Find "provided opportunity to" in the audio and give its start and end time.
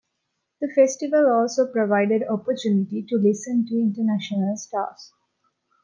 1.71-3.17